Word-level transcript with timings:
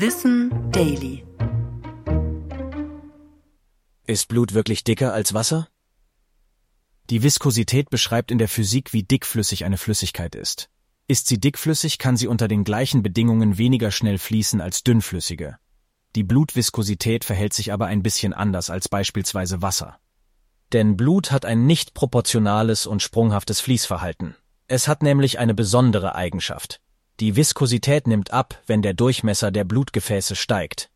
Wissen 0.00 0.70
Daily. 0.70 1.26
Ist 4.06 4.28
Blut 4.28 4.54
wirklich 4.54 4.84
dicker 4.84 5.12
als 5.12 5.34
Wasser? 5.34 5.66
Die 7.10 7.24
Viskosität 7.24 7.90
beschreibt 7.90 8.30
in 8.30 8.38
der 8.38 8.46
Physik, 8.46 8.92
wie 8.92 9.02
dickflüssig 9.02 9.64
eine 9.64 9.76
Flüssigkeit 9.76 10.36
ist. 10.36 10.70
Ist 11.08 11.26
sie 11.26 11.40
dickflüssig, 11.40 11.98
kann 11.98 12.16
sie 12.16 12.28
unter 12.28 12.46
den 12.46 12.62
gleichen 12.62 13.02
Bedingungen 13.02 13.58
weniger 13.58 13.90
schnell 13.90 14.18
fließen 14.18 14.60
als 14.60 14.84
dünnflüssige. 14.84 15.56
Die 16.14 16.22
Blutviskosität 16.22 17.24
verhält 17.24 17.52
sich 17.52 17.72
aber 17.72 17.86
ein 17.86 18.04
bisschen 18.04 18.32
anders 18.32 18.70
als 18.70 18.88
beispielsweise 18.88 19.62
Wasser. 19.62 19.98
Denn 20.72 20.96
Blut 20.96 21.32
hat 21.32 21.44
ein 21.44 21.66
nicht 21.66 21.94
proportionales 21.94 22.86
und 22.86 23.02
sprunghaftes 23.02 23.60
Fließverhalten. 23.60 24.36
Es 24.68 24.86
hat 24.86 25.02
nämlich 25.02 25.40
eine 25.40 25.54
besondere 25.54 26.14
Eigenschaft. 26.14 26.80
Die 27.20 27.34
Viskosität 27.34 28.06
nimmt 28.06 28.32
ab, 28.32 28.62
wenn 28.66 28.80
der 28.80 28.94
Durchmesser 28.94 29.50
der 29.50 29.64
Blutgefäße 29.64 30.36
steigt. 30.36 30.88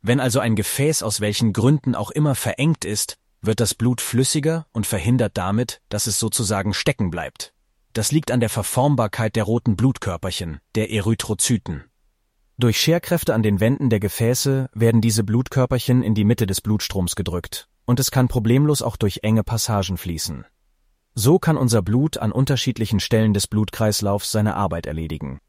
Wenn 0.00 0.20
also 0.20 0.38
ein 0.38 0.54
Gefäß 0.54 1.02
aus 1.02 1.20
welchen 1.20 1.52
Gründen 1.52 1.96
auch 1.96 2.12
immer 2.12 2.36
verengt 2.36 2.84
ist, 2.84 3.18
wird 3.42 3.58
das 3.58 3.74
Blut 3.74 4.00
flüssiger 4.00 4.66
und 4.72 4.86
verhindert 4.86 5.36
damit, 5.36 5.80
dass 5.88 6.06
es 6.06 6.20
sozusagen 6.20 6.72
stecken 6.72 7.10
bleibt. 7.10 7.52
Das 7.94 8.12
liegt 8.12 8.30
an 8.30 8.38
der 8.38 8.48
Verformbarkeit 8.48 9.34
der 9.34 9.42
roten 9.42 9.74
Blutkörperchen, 9.74 10.60
der 10.76 10.92
Erythrozyten. 10.92 11.84
Durch 12.58 12.80
Scherkräfte 12.80 13.34
an 13.34 13.42
den 13.42 13.58
Wänden 13.58 13.90
der 13.90 14.00
Gefäße 14.00 14.70
werden 14.72 15.00
diese 15.00 15.24
Blutkörperchen 15.24 16.02
in 16.02 16.14
die 16.14 16.24
Mitte 16.24 16.46
des 16.46 16.60
Blutstroms 16.60 17.16
gedrückt, 17.16 17.68
und 17.86 17.98
es 17.98 18.12
kann 18.12 18.28
problemlos 18.28 18.82
auch 18.82 18.96
durch 18.96 19.20
enge 19.24 19.42
Passagen 19.42 19.96
fließen. 19.96 20.46
So 21.14 21.38
kann 21.38 21.56
unser 21.56 21.82
Blut 21.82 22.18
an 22.18 22.30
unterschiedlichen 22.30 23.00
Stellen 23.00 23.34
des 23.34 23.46
Blutkreislaufs 23.46 24.30
seine 24.30 24.54
Arbeit 24.54 24.86
erledigen. 24.86 25.40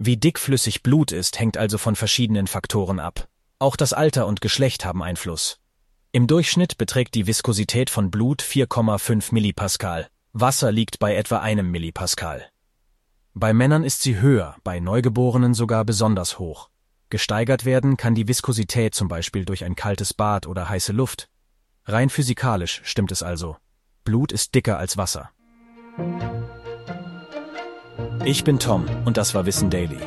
Wie 0.00 0.16
dickflüssig 0.16 0.84
Blut 0.84 1.10
ist, 1.10 1.40
hängt 1.40 1.56
also 1.56 1.76
von 1.76 1.96
verschiedenen 1.96 2.46
Faktoren 2.46 3.00
ab. 3.00 3.26
Auch 3.58 3.74
das 3.74 3.92
Alter 3.92 4.28
und 4.28 4.40
Geschlecht 4.40 4.84
haben 4.84 5.02
Einfluss. 5.02 5.58
Im 6.12 6.28
Durchschnitt 6.28 6.78
beträgt 6.78 7.16
die 7.16 7.26
Viskosität 7.26 7.90
von 7.90 8.08
Blut 8.12 8.40
4,5 8.40 9.34
Millipascal. 9.34 10.06
Wasser 10.32 10.70
liegt 10.70 11.00
bei 11.00 11.16
etwa 11.16 11.38
einem 11.38 11.72
Millipascal. 11.72 12.48
Bei 13.34 13.52
Männern 13.52 13.82
ist 13.82 14.02
sie 14.02 14.20
höher, 14.20 14.54
bei 14.62 14.78
Neugeborenen 14.78 15.52
sogar 15.52 15.84
besonders 15.84 16.38
hoch. 16.38 16.70
Gesteigert 17.10 17.64
werden 17.64 17.96
kann 17.96 18.14
die 18.14 18.28
Viskosität 18.28 18.94
zum 18.94 19.08
Beispiel 19.08 19.44
durch 19.44 19.64
ein 19.64 19.74
kaltes 19.74 20.14
Bad 20.14 20.46
oder 20.46 20.68
heiße 20.68 20.92
Luft. 20.92 21.28
Rein 21.86 22.08
physikalisch 22.08 22.82
stimmt 22.84 23.10
es 23.10 23.24
also. 23.24 23.56
Blut 24.04 24.30
ist 24.30 24.54
dicker 24.54 24.78
als 24.78 24.96
Wasser. 24.96 25.30
Ich 28.24 28.44
bin 28.44 28.58
Tom 28.58 28.84
und 29.04 29.16
das 29.16 29.34
war 29.34 29.46
Wissen 29.46 29.70
Daily. 29.70 30.00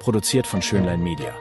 Produziert 0.00 0.46
von 0.46 0.60
Schönlein 0.60 1.00
Media. 1.00 1.32